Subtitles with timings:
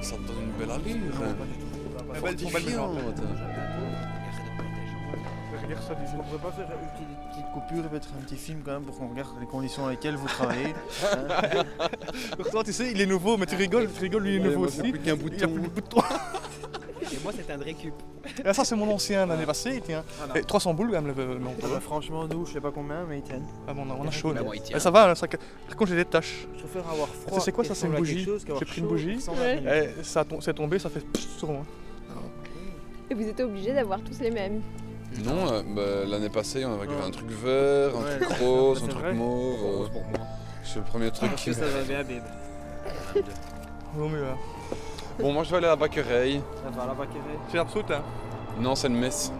[0.00, 0.96] allure.
[1.98, 2.98] Ah bah, elles sont belles, mes jambes.
[2.98, 3.22] Fortifiante.
[5.62, 8.62] Regarde ça, On pourrait pas faire une petite, petite coupure et mettre un petit film
[8.64, 10.74] quand même pour qu'on regarde les conditions dans lesquelles vous travaillez.
[11.04, 11.64] hein.
[12.36, 14.66] Pourtant, tu sais, il est nouveau, mais tu rigoles, tu rigoles, lui il est nouveau
[14.66, 14.80] aussi.
[14.84, 15.48] j'ai plus qu'un Il a bouton.
[15.52, 16.02] plus de bouton.
[17.20, 17.94] Et moi, c'est un récup.
[18.44, 20.02] Et ça, c'est mon ancien l'année passée, tiens.
[20.18, 20.38] Voilà.
[20.40, 23.04] Et 300 boules, quand même, le, le- Ah bah, franchement, nous, je sais pas combien,
[23.08, 23.46] mais ils tiennent.
[23.68, 24.28] Ah bon, on a, on a chaud.
[24.28, 24.42] Mais là.
[24.42, 24.76] bon, il tient.
[24.76, 25.26] Eh, ça va, ça...
[25.26, 26.46] par contre, j'ai des taches.
[26.56, 27.40] Je préfère avoir froid.
[27.40, 28.26] c'est quoi, ça, c'est une bougie.
[28.58, 29.18] J'ai pris une bougie.
[29.28, 29.92] Ouais.
[30.00, 31.02] Et ça c'est tombé, ça fait
[31.38, 31.62] sur moi.
[33.10, 34.62] Et vous étiez obligés d'avoir tous les mêmes.
[35.24, 38.18] Non, euh, bah, l'année passée, on avait un truc vert, un Ouais.
[38.20, 39.12] truc rose, un truc vrai.
[39.12, 39.58] mauve.
[39.64, 40.26] euh, pour moi.
[40.62, 42.20] C'est le premier truc Parce qui que ça va bien, bébé.
[43.96, 44.22] Vaut mieux.
[44.24, 44.36] Hein.
[45.18, 46.40] Bon, moi je vais aller à la Bacquereille.
[46.64, 46.94] Ça va, la.
[47.50, 48.02] C'est absurde, hein.
[48.60, 49.32] Non, c'est une messe.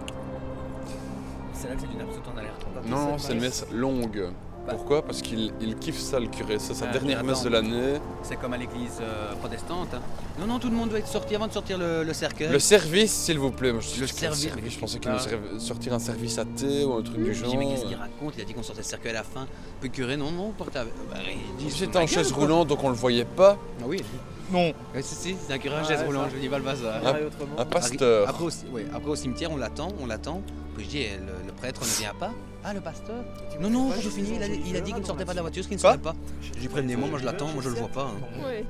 [1.54, 2.66] C'est là que c'est d'une absolue en alerte.
[2.86, 4.28] Non, c'est une messe longue.
[4.66, 4.74] Bah.
[4.74, 5.02] Pourquoi?
[5.02, 6.58] Parce qu'il il kiffe ça, le curé.
[6.58, 7.94] C'est sa Ah, dernière messe de l'année.
[8.22, 9.88] C'est comme à l'église euh, protestante.
[9.94, 10.00] hein.
[10.38, 12.50] Non, non, tout le monde doit être sorti avant de sortir le, le cercueil.
[12.50, 13.72] Le service, s'il vous plaît.
[13.72, 14.48] Moi, je Le service.
[14.68, 15.18] Je pensais qu'il Ah.
[15.54, 17.56] nous sortir un service à thé ou un truc du genre.
[17.56, 18.34] mais qu'est-ce qu'il raconte?
[18.36, 19.46] Il a dit qu'on sortait le cercueil à la fin.
[19.82, 20.90] Le curé, non, non, portable.
[21.10, 23.56] Bah, il dit, J'étais en chaise roulante, donc on le voyait pas.
[23.80, 24.02] Ah oui,
[24.52, 24.72] Non.
[24.94, 26.04] Ouais, si, si, c'est un curé Ouais, chaise ça.
[26.06, 27.00] roulante, je dis pas le bazar.
[27.04, 27.14] Ah.
[27.58, 28.28] Un pasteur.
[28.28, 30.42] Après au, ouais, après au cimetière, on l'attend, on l'attend.
[30.76, 32.30] Puis je dis, eh, le, le prêtre ne vient pas.
[32.64, 33.16] Ah, le pasteur?
[33.60, 35.36] Non, non, quand j'ai fini, il a, il a dit qu'il ne sortait pas de
[35.36, 36.14] la voiture, ce qu'il ne savait pas.
[36.42, 38.02] J'ai dit, prévenez-moi, moi je l'attends, moi je le vois pas.
[38.12, 38.44] hein.
[38.46, 38.64] Ouais.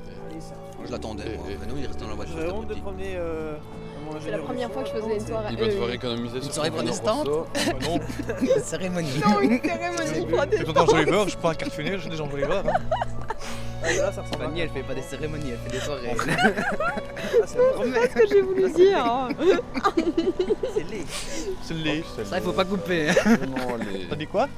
[0.76, 1.46] Moi je l'attendais, moi.
[1.48, 2.54] Et- et- Mais non, il est resté dans la voiture.
[2.54, 3.54] Honte de promener euh,
[4.22, 5.48] C'est la première fois que je faisais une soirée.
[5.52, 7.26] Il va euh, devoir économiser Une sur soirée protestante
[7.82, 8.00] non.
[8.40, 9.08] Une cérémonie.
[9.26, 10.66] Non, une cérémonie protestante.
[10.68, 12.62] le temps Joyver, je prends un carte funèbre, j'ai des gens Joyver.
[12.66, 12.72] Hein.
[12.72, 12.78] Ah,
[13.82, 16.14] Là, ça ressemble à Fanny, elle fait pas des cérémonies, elle fait des soirées.
[17.42, 19.04] Ah, c'est ce que j'ai voulu dire.
[19.04, 19.28] hein.
[20.74, 21.04] C'est laid.
[21.62, 22.02] C'est le lait.
[22.24, 23.08] Ça, il faut pas couper.
[23.10, 23.14] hein.
[23.46, 24.48] Non, les- T'as dit quoi?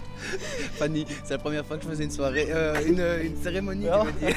[0.79, 4.03] Fanny, c'est la première fois que je faisais une soirée, euh, une, une cérémonie, Ah.
[4.21, 4.37] tu veux dire.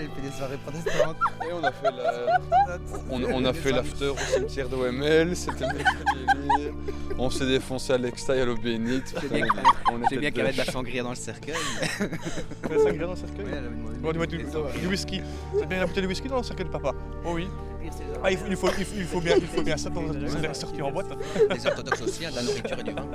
[0.00, 1.16] Elle, fait des soirées protestantes.
[1.48, 2.78] Et on a fait la-
[3.10, 6.70] on, on a fait l'after au cimetière d'OML, c'était mercredi.
[7.18, 9.14] On s'est défoncé à l'extail à l'eau bénite.
[9.20, 9.46] C'est bien
[9.90, 11.54] On Je sais était bien qu'il y avait de la sangria dans le cercueil.
[12.00, 14.38] Il y a 5 grains dans le cercueil Ouais, elle avait demandé Bon, dis-moi du,
[14.38, 14.86] des du soirées.
[14.88, 15.20] whisky.
[15.58, 16.92] T'as bien la bouteille de whisky dans le cercueil de papa
[17.24, 17.48] Oh oui.
[17.90, 19.90] C'est Ah, il faut, il faut, il faut, il faut bien, il faut bien ça
[19.90, 21.06] pour c'est sorti en boîte.
[21.50, 23.06] Les orthodoxes aussi, il y a de la nourriture et du vin.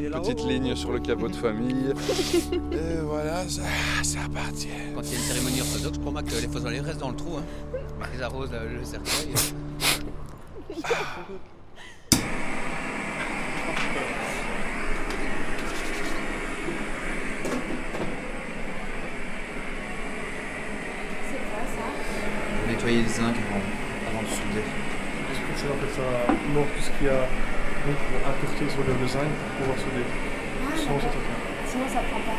[0.00, 1.92] Une petite ligne sur le capot de famille.
[2.72, 3.62] Et voilà, ça,
[4.02, 4.68] ça appartient.
[4.94, 7.16] Quand il y a une cérémonie orthodoxe, je crois que les fossoyeurs restent dans le
[7.16, 7.36] trou.
[7.38, 7.44] Hein.
[8.14, 9.34] Ils arrosent le, le cercueil.
[22.68, 23.62] Nettoyer le zinc avant,
[24.10, 24.64] avant de souder.
[25.56, 27.26] C'est en fait ça mort tout ce qu'il y a?
[27.94, 30.04] Pour incrusté sur le zinc pour pouvoir souder.
[30.76, 31.20] Ça tient.
[31.66, 32.32] Sinon, ça prend pas.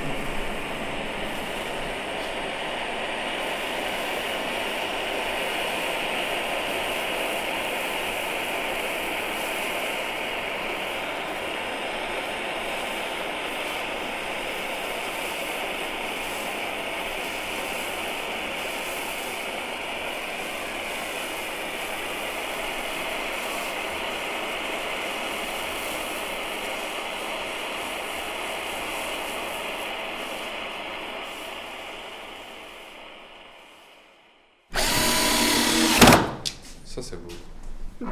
[37.01, 38.09] Ça, c'est beau.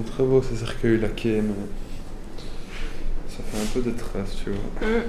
[0.00, 1.54] très beaux ces cercueils laqués, mais
[3.28, 4.88] ça fait un peu de traces, tu vois.
[4.88, 5.02] Mm.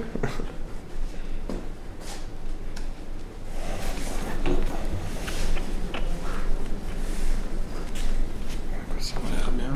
[9.00, 9.70] Ça l'air bien.
[9.70, 9.74] Mm.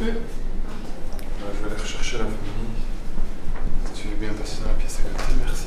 [0.00, 2.38] Je vais aller rechercher la famille.
[3.94, 5.66] Tu veux bien passer dans la pièce à côté, merci.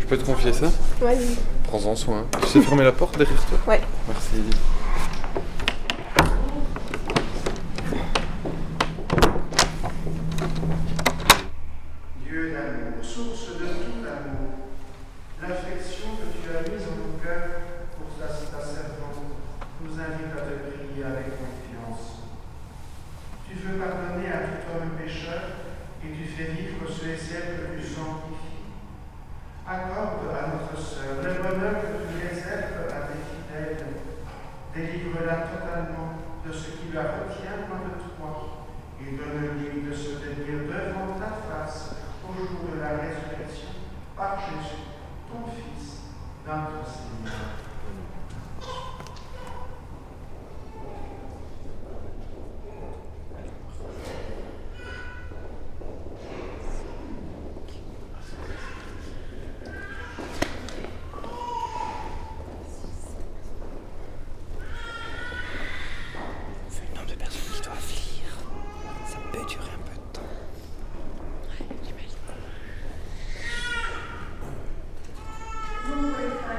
[0.00, 0.70] Je peux te confier ça?
[1.00, 1.36] Vas-y.
[1.64, 2.26] Prends-en soin.
[2.42, 3.58] Tu sais fermer la porte derrière toi?
[3.66, 3.80] Ouais.
[4.08, 4.42] Merci.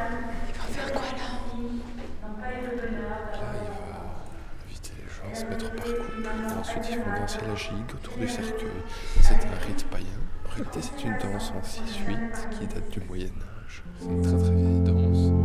[0.09, 0.15] Là,
[3.53, 3.93] il va
[4.65, 6.29] inviter les gens à se mettre par couple.
[6.59, 8.81] Ensuite, ils vont danser la gigue autour du cercueil.
[9.21, 10.05] C'est un rite païen.
[10.45, 13.83] En réalité, c'est une danse en 6-8 qui date du Moyen-Âge.
[13.99, 15.38] C'est une très très vieille danse.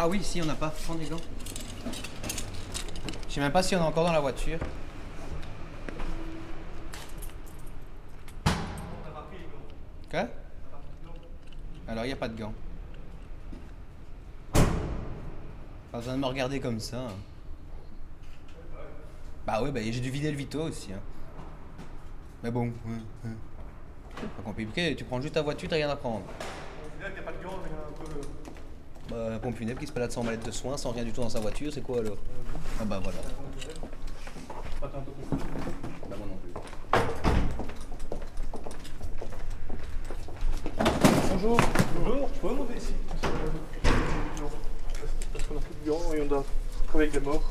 [0.00, 0.72] Ah oui, si on n'a pas.
[0.84, 1.16] Prends des gants.
[3.28, 4.60] Je sais même pas si on est encore dans la voiture.
[10.08, 10.26] Quoi?
[11.88, 12.54] Alors il n'y a pas de gants.
[14.52, 16.98] Pas besoin de me regarder comme ça.
[17.00, 17.12] hein.
[19.46, 20.92] Bah ouais, bah j'ai dû vider le Vito aussi.
[20.92, 21.00] hein.
[22.44, 22.72] Mais bon.
[24.14, 26.24] Pas compliqué, tu prends juste ta voiture, t'as rien à prendre.
[29.08, 31.22] Bah, un pompe funèbre qui se balade sans mallette de soins, sans rien du tout
[31.22, 32.18] dans sa voiture, c'est quoi alors
[32.78, 33.18] Ah bah voilà.
[34.82, 34.90] Bah
[36.10, 36.52] moi non plus.
[41.32, 41.60] Bonjour.
[42.04, 42.92] Bonjour, je peux monter ici
[45.32, 46.44] Parce qu'on a plus de gants et on doit
[46.88, 47.48] travailler avec des morts.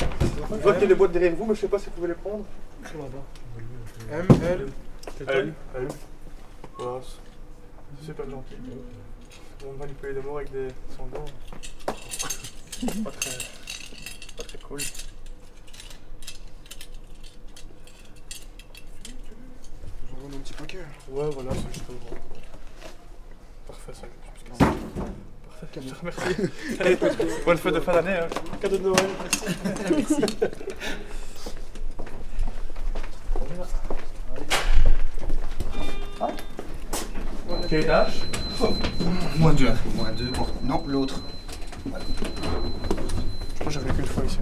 [0.00, 1.92] Je vois qu'il y a des boîtes derrière vous, mais je sais pas si vous
[1.92, 2.44] pouvez les prendre.
[4.10, 4.66] M, L,
[5.28, 5.88] L, L.
[6.78, 7.00] Voilà,
[8.00, 8.56] c'est super gentil.
[9.64, 11.24] On va manipuler des morts avec des sanglants.
[13.04, 13.30] Pas très,
[14.36, 14.80] pas très cool.
[20.10, 20.84] J'en un petit paquet.
[21.08, 22.16] Ouais, voilà, c'est juste bon.
[23.66, 24.02] Parfait, ça.
[24.58, 26.52] Parfait, je te remercie.
[26.80, 26.98] Allez,
[27.46, 28.18] bonne fête de fin d'année.
[28.18, 28.28] Hein.
[28.60, 29.06] Cadeau de Noël,
[29.90, 30.16] merci.
[37.68, 38.22] Quel étage
[39.38, 39.72] Moins deux.
[39.96, 40.30] Moins deux.
[40.64, 41.20] Non, l'autre.
[41.90, 41.98] Moi
[43.68, 44.38] j'avais qu'une fois ici.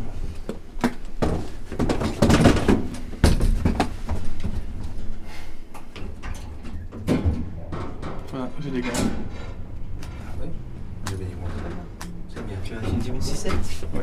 [8.30, 8.88] Voilà, j'ai des gants.
[8.92, 10.50] Ah ouais?
[11.06, 11.12] Je.
[12.34, 12.56] C'est bien.
[12.64, 13.52] Tu as fini 2017
[13.94, 14.00] Ouais.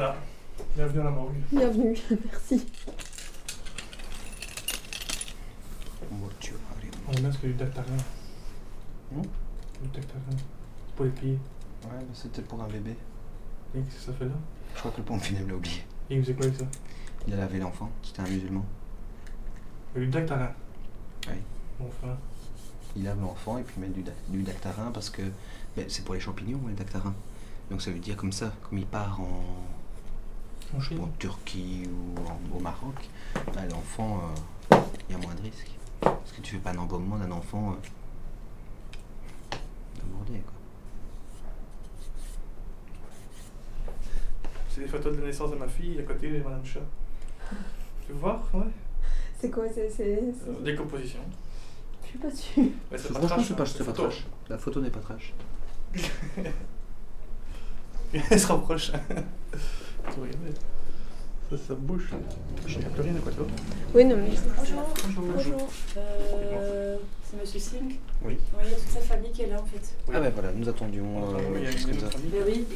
[0.00, 0.16] Voilà.
[0.74, 1.34] Bienvenue à la morgue.
[1.52, 2.66] Bienvenue, merci.
[6.10, 7.84] On bien ce que du dactarin.
[9.12, 10.20] Hmm Du dactarin.
[10.96, 11.38] Pour les pieds.
[11.84, 12.96] Ouais, mais c'était pour un bébé.
[13.74, 14.30] Et qu'est-ce que ça fait là?
[14.74, 15.84] Je crois que le funèbre l'a oublié.
[16.08, 16.64] Et il faisait quoi avec ça?
[17.28, 18.64] Il a lavé l'enfant, c'était un musulman.
[19.94, 20.52] Du dactarin.
[21.28, 21.34] Oui.
[21.78, 22.16] Bon, enfin.
[22.96, 23.88] Il lave l'enfant et puis il met
[24.30, 25.24] du dactarin parce que
[25.76, 27.14] ben, c'est pour les champignons, le dactarin.
[27.70, 29.44] Donc ça veut dire comme ça, comme il part en,
[30.76, 32.94] En Chine en Turquie ou en- au Maroc,
[33.70, 34.20] l'enfant,
[34.72, 34.76] euh,
[35.08, 35.70] il y a moins de risques.
[36.00, 39.56] Parce que tu fais pas un embaumement d'un enfant euh,
[40.02, 40.52] aborder, quoi.
[44.68, 45.98] C'est des photos de la naissance de ma fille.
[45.98, 46.80] À côté, j'ai Madame Chat.
[48.06, 48.40] Tu veux voir?
[48.54, 48.62] Ouais.
[49.40, 49.90] C'est quoi C'est.
[49.90, 51.20] c'est- Euh, c'est- décomposition.
[52.04, 52.72] Je suis pas dessus.
[52.90, 54.02] Mais c'est Franchement, trash, c'est hein, pas, c'est pas photo.
[54.04, 54.26] trash.
[54.48, 55.32] La photo n'est pas trash.
[58.30, 58.92] Elle se rapproche.
[60.10, 62.10] Ça, ça bouge.
[62.68, 63.46] Il n'y a plus rien à quoi toi.
[63.94, 64.30] Oui, non, mais.
[64.56, 64.82] Bonjour.
[65.34, 65.68] Bonjour.
[65.96, 68.36] Euh, c'est Monsieur Singh Oui.
[68.54, 69.94] Oui, il y a toute sa famille qui est là en fait.
[70.08, 70.14] Oui.
[70.16, 71.04] Ah ben voilà, nous attendions.
[71.16, 72.18] Ah, euh, mais il y a juste une comme autre ça.
[72.18, 72.30] famille.
[72.34, 72.66] Mais oui.
[72.70, 72.74] Mais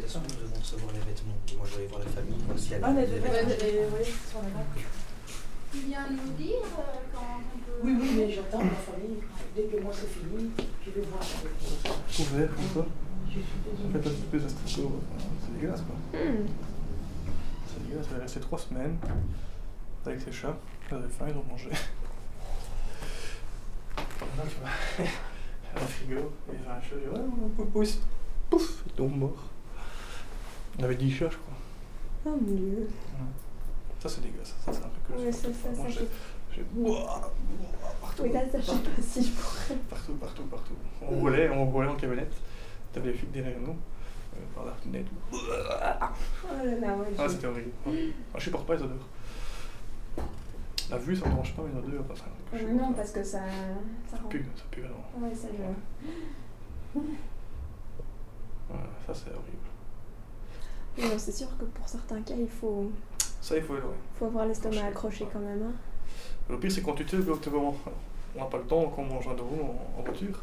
[0.00, 1.36] de toute façon, nous devons recevoir les vêtements.
[1.56, 2.34] Moi, je vais aller voir la famille.
[2.56, 3.92] si elle Ah, mais des oui, vêtements.
[3.98, 4.82] oui.
[5.72, 7.80] Tu viens nous dire euh, quand on peut.
[7.84, 9.18] Oui, oui, mais j'entends ma famille.
[9.54, 10.50] Dès que moi c'est fini,
[10.84, 11.22] je vais voir.
[12.14, 12.88] Couvert comme ça.
[13.36, 14.16] Je suis En fait, désolée.
[14.16, 15.00] un petit peu d'astricot.
[15.44, 16.20] C'est dégueulasse quoi.
[16.20, 16.46] Hmm.
[17.66, 18.06] C'est dégueulasse.
[18.12, 18.96] Elle est restée trois semaines
[20.06, 20.56] avec ses chats.
[20.90, 21.68] Ils avaient faim, ils ont mangé.
[23.96, 25.06] Voilà, tu vois.
[25.82, 26.32] Un frigo.
[26.52, 26.94] Et j'ai un chat.
[26.94, 27.98] J'ai dit, ouais, on peut pousser.
[28.48, 29.44] Pouf, ils tombent morts.
[30.78, 31.54] On avait 10 chats, je crois.
[32.26, 32.88] Oh mon dieu.
[34.00, 34.54] Ça, c'est dégueulasse.
[34.64, 36.64] Ça, c'est un truc que Ouais, ça, ça, Moi, ça j'ai-
[38.00, 38.22] partout.
[38.22, 39.74] Oui, là, ça, je sais pas si je pourrais.
[39.90, 40.74] Partout, partout, partout.
[41.02, 42.32] On roulait, on roulait en camionnette.
[42.96, 45.10] T'avais les flics derrière nous, euh, par la fenêtre.
[45.30, 45.36] Oh
[46.64, 47.06] là là, ouais.
[47.18, 47.70] Ah, je- c'était horrible.
[47.86, 48.08] Ouais.
[48.32, 49.06] Ah, je supporte pas les odeurs.
[50.88, 52.24] La vue, ça me dérange pas, mais les odeurs, enfin,
[52.72, 53.40] non, parce que ça.
[54.10, 55.04] Ça pue, ça pue vraiment.
[55.18, 57.00] Ouais, ça je.
[58.70, 59.68] Ouais, ça, c'est horrible.
[61.12, 62.90] Non, c'est sûr que pour certains cas, il faut,
[63.42, 63.80] Ça, il faut, ouais.
[64.18, 65.62] faut avoir l'estomac accroché quand même.
[65.62, 65.74] Hein.
[66.48, 67.76] Le pire, c'est quand tu te vraiment.
[68.36, 70.42] On n'a pas le temps, on mange un de vous en, en voiture.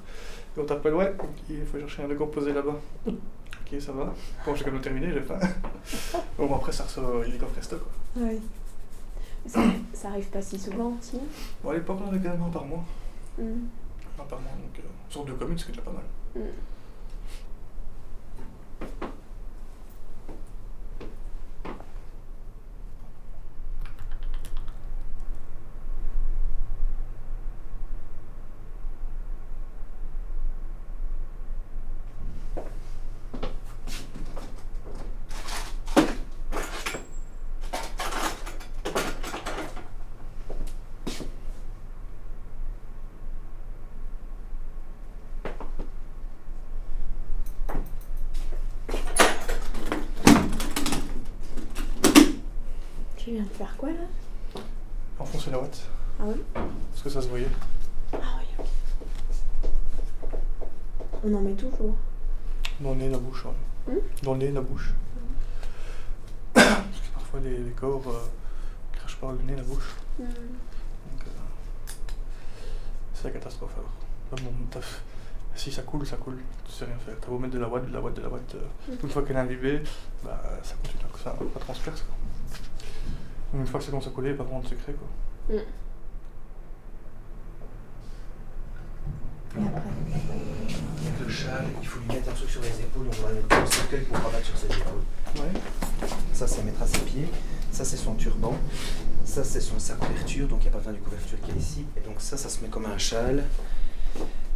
[0.55, 1.13] Et on t'appelle, ouais,
[1.49, 2.75] il faut chercher un décomposé là-bas.
[3.07, 4.13] Ok, ça va.
[4.43, 5.39] Quand j'ai quand même terminé, j'ai faim.
[6.37, 7.91] bon, après, ça ressort, il est coffre resto, quoi.
[8.17, 8.39] Oui.
[9.45, 9.61] Ça,
[9.93, 11.19] ça arrive pas si souvent, si?
[11.63, 12.83] Bon, à l'époque, on avait quand même un par mois.
[13.37, 13.65] Hmm.
[14.19, 16.03] Un par mois, donc euh, sur deux communes, c'est déjà pas mal.
[16.35, 16.49] Hmm.
[53.33, 54.61] Tu viens de faire quoi là?
[55.17, 55.81] Enfoncer la ouate,
[56.19, 56.35] Ah oui?
[56.53, 57.47] Parce que ça se voyait.
[58.13, 58.67] Ah oui, ok.
[61.23, 61.95] On en met toujours.
[62.79, 63.91] Dans le nez, la bouche, ouais.
[63.95, 64.93] Hmm Dans le nez, la bouche.
[66.53, 68.29] Parce que parfois, les, les corps euh,
[68.91, 69.95] crachent par le nez, la bouche.
[70.19, 70.25] Hmm.
[70.25, 71.91] Donc, euh,
[73.15, 74.43] c'est la catastrophe alors.
[74.75, 74.81] Là,
[75.55, 77.15] si ça coule, ça coule, tu sais rien faire.
[77.19, 78.53] T'as beau mettre de la ouate, de la ouate, de la ouate.
[78.53, 78.95] euh.
[79.01, 79.81] Une fois qu'elle est imbibée,
[80.23, 82.01] bah, ça continue, ça, ça transperce.
[82.03, 82.15] Quoi.
[83.53, 84.93] Une fois que c'est commence à couler, il n'y a pas vraiment de secret.
[84.93, 85.07] Quoi.
[85.55, 85.67] Et après
[91.07, 93.05] Avec le châle, il faut lui mettre un truc sur les épaules.
[93.07, 95.03] On va le mettre dans le cercueil pour rabattre sur ses épaules.
[95.35, 96.07] Ouais.
[96.33, 97.27] Ça, c'est mettre à ses pieds.
[97.71, 98.55] Ça, c'est son turban.
[99.25, 100.47] Ça, c'est son, sa couverture.
[100.47, 101.85] Donc, il n'y a pas besoin du couverture qui est ici.
[101.97, 103.43] Et donc, ça, ça se met comme un châle.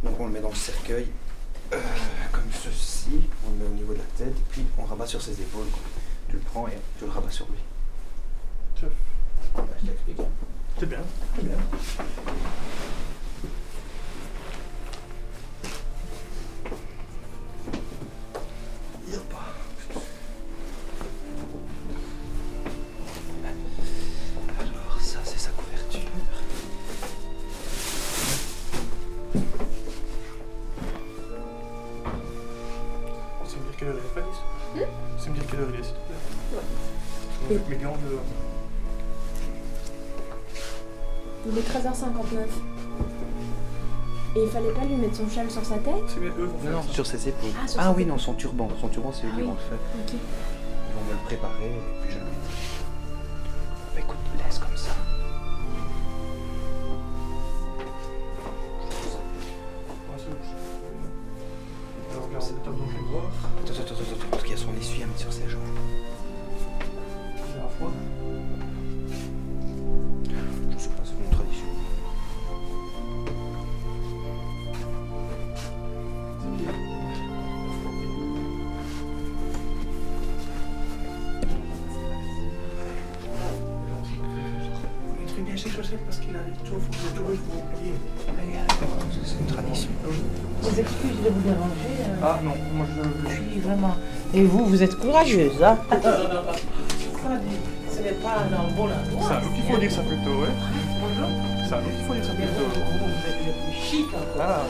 [0.02, 1.08] Donc, on le met dans le cercueil.
[1.72, 1.76] euh,
[2.32, 3.20] comme ceci.
[3.46, 4.36] On le met au niveau de la tête.
[4.36, 5.66] Et puis, on rabat sur ses épaules.
[5.70, 5.80] quoi.
[6.28, 7.58] Tu le prends et tu le rabats sur lui.
[8.80, 8.86] Je
[9.86, 10.18] t'explique.
[10.78, 10.98] C'est bien,
[11.34, 11.56] c'est bien.
[24.60, 26.00] Alors, ça, c'est sa couverture.
[33.44, 35.60] C'est me dire quelle heure il est, Fanny, s'il te plaît C'est me dire quelle
[35.60, 36.16] heure il est, s'il te plaît
[36.52, 36.62] Ouais.
[37.42, 38.18] Je vais mettre mes gants de...
[41.50, 42.46] Il est 13h59.
[44.36, 46.58] Et il fallait pas lui mettre son châle sur sa tête C'est bien, eux vont
[46.58, 46.92] faire Non, ça.
[46.92, 47.50] sur ses épaules.
[47.62, 48.12] Ah, sur Ah ses oui, épaules.
[48.12, 48.68] non, son turban.
[48.80, 49.46] Son turban, c'est eux Ah qui oui.
[49.48, 49.78] vont le faire.
[50.06, 50.12] Ok.
[50.12, 52.30] Ils vont me le préparer et puis je le mets.
[53.94, 54.90] Bah, écoute, laisse comme ça.
[62.10, 65.60] Attends, attends, attends, attends, parce qu'il y a son essuie à mettre sur ses jambes.
[89.24, 89.88] C'est une tradition.
[90.62, 91.96] Aux excuses de vous déranger.
[92.00, 93.30] euh, Ah non, moi je...
[93.30, 93.96] Je suis vraiment.
[94.34, 95.96] Et vous, vous êtes courageuse, hein Ah,
[97.90, 99.28] ce n'est pas dans le bon endroit.
[99.28, 100.48] C'est à nous qu'il faut dire ça plutôt, ouais.
[101.00, 101.28] Bonjour.
[101.66, 102.80] C'est à nous qu'il faut dire ça Mais vous, plutôt.
[102.80, 104.40] vous, vous êtes le plus chic encore.
[104.40, 104.64] Ah,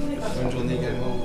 [0.00, 1.16] voulais pas Bonne journée également.